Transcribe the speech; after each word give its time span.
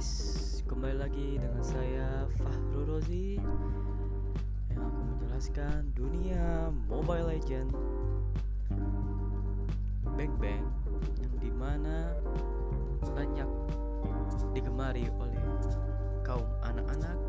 guys, 0.00 0.64
kembali 0.64 0.96
lagi 0.96 1.36
dengan 1.36 1.60
saya 1.60 2.24
Fahru 2.40 2.88
Rozi 2.88 3.36
yang 4.72 4.80
akan 4.80 5.04
menjelaskan 5.12 5.92
dunia 5.92 6.72
Mobile 6.88 7.28
Legend 7.28 7.68
Bang 10.16 10.32
Bang 10.40 10.64
yang 11.20 11.34
di 11.36 11.52
mana 11.52 12.16
banyak 13.12 13.44
digemari 14.56 15.04
oleh 15.20 15.44
kaum 16.24 16.48
anak-anak, 16.64 17.20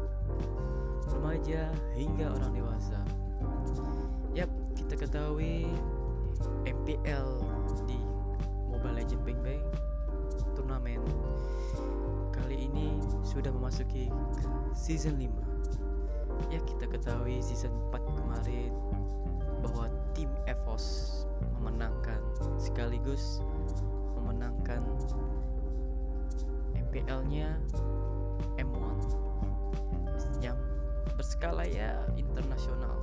remaja 1.12 1.68
hingga 1.92 2.32
orang 2.40 2.56
dewasa. 2.56 3.04
Yap, 4.32 4.48
kita 4.80 4.96
ketahui 4.96 5.68
MPL 6.64 7.28
di 7.84 8.00
Mobile 8.72 9.04
Legend 9.04 9.28
Bang 9.28 9.44
Bang 9.44 9.91
sudah 13.32 13.52
memasuki 13.56 14.12
season 14.76 15.16
5 15.16 16.52
ya 16.52 16.60
kita 16.68 16.84
ketahui 16.92 17.40
season 17.40 17.72
4 17.96 18.04
kemarin 18.20 18.76
bahwa 19.64 19.88
tim 20.12 20.28
EVOS 20.52 21.24
memenangkan 21.56 22.20
sekaligus 22.60 23.40
memenangkan 24.20 24.84
MPL 26.76 27.24
nya 27.32 27.56
M1 28.60 29.00
yang 30.44 30.60
berskala 31.16 31.64
ya 31.64 32.04
internasional. 32.20 32.98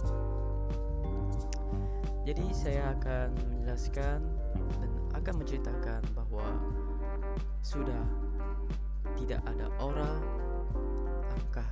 Jadi 2.29 2.45
saya 2.53 2.93
akan 3.01 3.33
menjelaskan 3.33 4.21
dan 4.83 4.91
akan 5.17 5.35
menceritakan 5.41 6.03
bahwa 6.13 6.45
sudah 7.65 8.05
tidak 9.19 9.43
ada 9.51 9.67
aura 9.83 10.15
langkah 11.35 11.69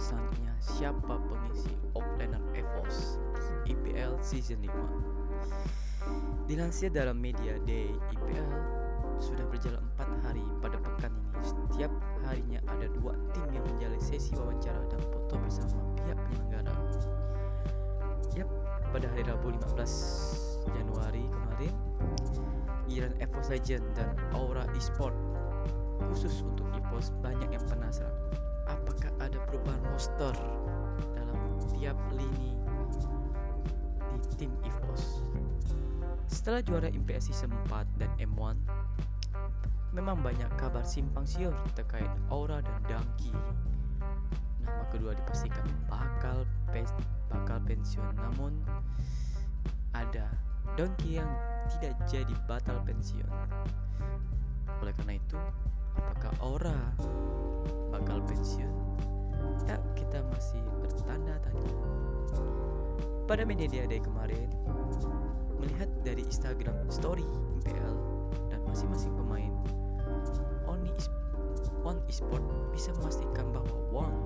selanjutnya 0.00 0.52
siapa 0.58 1.20
pengisi 1.28 1.76
offlaner 1.92 2.40
EVOS 2.56 3.20
IPL 3.68 4.16
season 4.24 4.64
5 4.64 6.50
dilansir 6.50 6.90
dalam 6.90 7.20
media 7.20 7.60
day 7.62 7.92
IPL 8.10 8.48
sudah 9.20 9.44
berjalan 9.52 9.84
4 10.00 10.24
hari 10.24 10.44
pada 10.64 10.80
pekan 10.80 11.12
ini. 11.12 11.30
Setiap 11.44 11.92
harinya 12.24 12.60
ada 12.66 12.88
dua 12.96 13.12
tim 13.36 13.46
yang 13.52 13.64
menjalani 13.68 14.00
sesi 14.00 14.32
wawancara 14.32 14.80
dan 14.88 15.00
foto 15.12 15.36
bersama 15.36 15.76
pihak 16.00 16.16
penyelenggara. 16.16 16.74
Yap 18.34 18.48
pada 18.90 19.06
hari 19.12 19.22
Rabu 19.28 19.52
15 19.76 20.72
Januari 20.72 21.24
kemarin 21.28 21.74
giliran 22.88 23.14
EVOS 23.20 23.48
Legend 23.52 23.84
dan 23.94 24.08
Aura 24.34 24.64
Esport 24.74 25.14
khusus 26.10 26.42
untuk 26.42 26.66
EVOS 26.90 27.14
banyak 27.22 27.54
yang 27.54 27.64
penasaran. 27.70 28.18
Apakah 28.66 29.14
ada 29.22 29.38
perubahan 29.46 29.82
roster 29.94 30.34
dalam 31.14 31.38
tiap 31.70 31.94
lini 32.10 32.58
di 34.10 34.18
tim 34.34 34.50
EVOS 34.66 35.22
setelah 36.30 36.62
juara 36.62 36.88
Season 37.20 37.52
4 37.68 38.00
dan 38.00 38.10
M1 38.16 38.56
memang 39.90 40.22
banyak 40.22 40.48
kabar 40.54 40.86
simpang 40.86 41.26
siur 41.26 41.52
terkait 41.74 42.08
Aura 42.30 42.62
dan 42.62 42.78
Dangki. 42.86 43.34
Nama 44.62 44.84
kedua 44.94 45.18
dipastikan 45.18 45.66
bakal 45.90 46.46
pes 46.70 46.94
bakal 47.28 47.58
pensiun. 47.66 48.14
Namun 48.14 48.56
ada 49.92 50.30
Dangki 50.78 51.18
yang 51.18 51.28
tidak 51.76 51.98
jadi 52.06 52.34
batal 52.46 52.78
pensiun. 52.86 53.30
Oleh 54.80 54.94
karena 54.96 55.18
itu 55.18 55.38
apakah 55.96 56.32
Aura 56.44 56.78
bakal 57.90 58.22
pensiun? 58.26 58.70
Ya, 59.66 59.78
kita 59.94 60.22
masih 60.30 60.60
bertanda 60.82 61.38
tanya. 61.42 61.74
Pada 63.30 63.46
media 63.46 63.70
dia 63.70 63.86
day 63.86 64.02
kemarin, 64.02 64.50
melihat 65.62 65.86
dari 66.02 66.26
Instagram 66.26 66.74
story 66.90 67.26
MPL 67.62 67.94
dan 68.50 68.60
masing-masing 68.66 69.14
pemain, 69.14 69.54
Oni 70.66 70.90
One 71.86 72.02
Esport 72.10 72.42
bisa 72.74 72.92
memastikan 73.00 73.54
bahwa 73.54 73.74
Wang, 73.94 74.16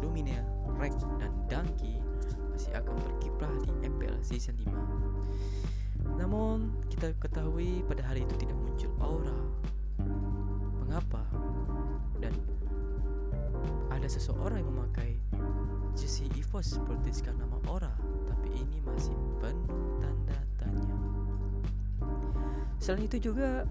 Lumina, 0.00 0.46
Rek, 0.78 0.94
dan 1.20 1.32
Dangki 1.50 2.00
masih 2.54 2.72
akan 2.78 2.94
berkiprah 2.96 3.52
di 3.66 3.70
MPL 3.84 4.16
season 4.24 4.56
5. 4.62 6.16
Namun, 6.16 6.72
kita 6.88 7.12
ketahui 7.18 7.82
pada 7.90 8.06
hari 8.06 8.22
itu 8.24 8.46
tidak 8.46 8.56
muncul 8.62 8.92
aura 9.02 9.38
mengapa? 10.92 11.24
Dan 12.20 12.36
ada 13.88 14.04
seseorang 14.04 14.60
yang 14.60 14.68
memakai 14.76 15.16
jersey 15.96 16.28
EVOS 16.36 16.84
bertuliskan 16.84 17.32
nama 17.40 17.56
Aura 17.64 17.96
tapi 18.28 18.52
ini 18.52 18.84
masih 18.84 19.16
penuh 19.40 19.96
tanda 20.04 20.36
tanya. 20.60 20.96
Selain 22.76 23.08
itu 23.08 23.32
juga 23.32 23.64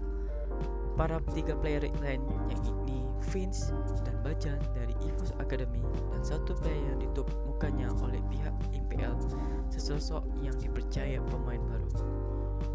para 0.98 1.22
tiga 1.30 1.54
player 1.62 1.86
lain 2.02 2.26
yang 2.50 2.62
ini 2.74 3.06
Vince 3.30 3.70
dan 4.02 4.18
Bajan 4.26 4.58
dari 4.74 4.90
EVOS 5.06 5.38
Academy 5.38 5.78
dan 6.10 6.26
satu 6.26 6.58
player 6.58 6.90
yang 6.90 7.06
ditutup 7.06 7.30
mukanya 7.46 7.86
oleh 8.02 8.18
pihak 8.34 8.50
IPL 8.74 9.14
sesosok 9.70 10.26
yang 10.42 10.58
dipercaya 10.58 11.22
pemain 11.30 11.62
baru. 11.70 11.86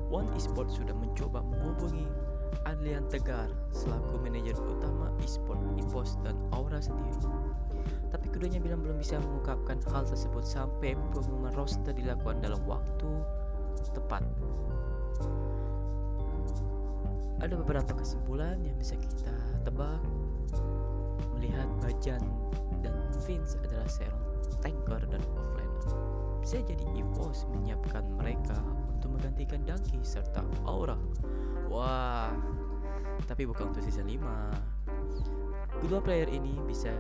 One 0.07 0.31
Esport 0.40 0.72
sudah 0.72 0.96
mencoba 0.96 1.44
menghubungi 1.44 2.07
Adlian 2.68 3.08
Tegar 3.08 3.47
selaku 3.72 4.19
manajer 4.19 4.56
utama 4.59 5.08
e-sport 5.24 5.59
EVOS 5.80 6.19
dan 6.22 6.35
Aura 6.52 6.84
sendiri. 6.84 7.16
Tapi 8.12 8.28
keduanya 8.31 8.59
bilang 8.59 8.84
belum 8.84 9.00
bisa 9.00 9.19
mengungkapkan 9.19 9.80
hal 9.91 10.03
tersebut 10.08 10.44
sampai 10.44 10.96
pengumuman 11.12 11.52
roster 11.56 11.91
dilakukan 11.96 12.40
dalam 12.44 12.59
waktu 12.68 13.09
tepat. 13.96 14.24
Ada 17.38 17.53
beberapa 17.53 17.94
kesimpulan 17.94 18.57
yang 18.66 18.75
bisa 18.81 18.97
kita 18.97 19.36
tebak 19.62 20.02
melihat 21.38 21.69
Bajan 21.86 22.24
dan 22.81 22.97
Vince 23.24 23.56
adalah 23.62 23.86
seorang 23.86 24.24
tanker 24.66 25.02
dan 25.06 25.22
offlaner. 25.38 26.17
Bisa 26.47 26.63
jadi 26.63 26.88
EVOS 26.96 27.44
menyiapkan 27.52 28.08
mereka 28.16 28.56
untuk 28.96 29.19
menggantikan 29.19 29.68
Dangki 29.68 30.00
serta 30.00 30.47
Aura. 30.63 30.96
Wah, 31.68 32.31
tapi 33.28 33.44
bukan 33.44 33.75
untuk 33.75 33.84
season 33.84 34.08
5. 34.08 35.84
Kedua 35.84 36.00
player 36.00 36.31
ini 36.31 36.56
bisa 36.63 36.96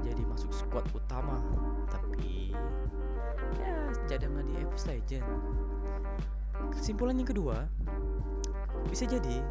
jadi 0.00 0.24
masuk 0.24 0.48
squad 0.56 0.88
utama, 0.96 1.36
tapi 1.92 2.56
ya 3.60 3.92
cadangan 4.08 4.48
di 4.48 4.56
EVOS 4.64 4.88
Legend. 4.88 5.28
Kesimpulan 6.72 7.20
yang 7.20 7.28
kedua, 7.28 7.68
bisa 8.88 9.04
jadi 9.04 9.44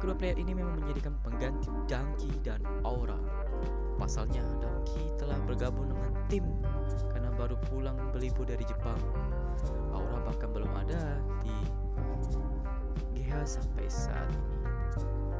kedua 0.00 0.16
player 0.16 0.40
ini 0.40 0.56
memang 0.56 0.80
menjadikan 0.80 1.12
pengganti 1.20 1.68
Dangki 1.84 2.32
dan 2.40 2.64
Aura. 2.88 3.20
Pasalnya, 4.00 4.48
Dangki 4.64 5.12
telah 5.20 5.36
bergabung 5.44 5.92
dengan 5.92 6.08
tim 6.32 6.48
karena 7.12 7.23
baru 7.44 7.60
pulang 7.68 8.00
berlibur 8.08 8.48
dari 8.48 8.64
Jepang. 8.64 8.96
Aura 9.92 10.16
bahkan 10.24 10.48
belum 10.48 10.72
ada 10.80 11.20
di 11.44 11.52
GH 13.12 13.44
sampai 13.44 13.84
saat 13.84 14.24
ini. 14.32 14.64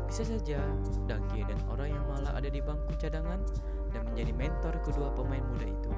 Bisa 0.05 0.29
saja 0.29 0.61
Dangki 1.09 1.49
dan 1.49 1.57
orang 1.73 1.97
yang 1.97 2.05
malah 2.05 2.37
ada 2.37 2.53
di 2.53 2.61
bangku 2.61 2.93
cadangan 3.01 3.41
dan 3.97 4.05
menjadi 4.13 4.37
mentor 4.37 4.77
kedua 4.85 5.17
pemain 5.17 5.41
muda 5.49 5.65
itu. 5.65 5.93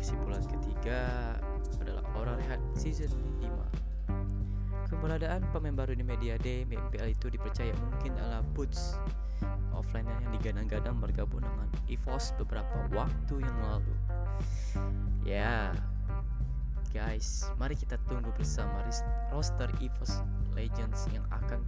Kesimpulan 0.00 0.40
ketiga 0.48 1.36
adalah 1.84 2.00
Aura 2.16 2.40
Rehat 2.40 2.60
Season 2.72 3.12
5. 3.44 4.88
Keberadaan 4.88 5.44
pemain 5.52 5.76
baru 5.76 5.92
di 5.92 6.00
Media 6.00 6.40
Day 6.40 6.64
MPL 6.64 7.12
itu 7.12 7.28
dipercaya 7.28 7.76
mungkin 7.76 8.16
adalah 8.16 8.40
Boots 8.56 8.96
offline 9.78 10.10
yang 10.10 10.34
digadang-gadang 10.34 10.98
bergabung 10.98 11.40
dengan 11.46 11.68
EVOS 11.86 12.34
beberapa 12.42 12.90
waktu 12.90 13.34
yang 13.40 13.58
lalu. 13.62 13.94
Ya, 15.22 15.70
guys, 16.90 17.46
mari 17.62 17.78
kita 17.78 17.96
tunggu 18.10 18.34
bersama 18.34 18.82
roster 19.30 19.70
EVOS 19.78 20.26
Legends 20.58 21.06
yang 21.14 21.22
akan 21.30 21.62